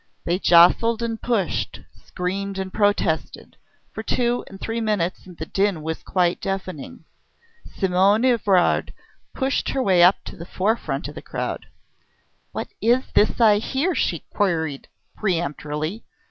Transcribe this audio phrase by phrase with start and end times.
[0.25, 3.55] They jostled and pushed, screamed and protested.
[3.93, 7.05] For two or three minutes the din was quite deafening.
[7.77, 8.93] Simonne Evrard
[9.35, 11.67] pushed her way up to the forefront of the crowd.
[12.51, 14.87] "What is this I hear?" she queried
[15.17, 16.03] peremptorily.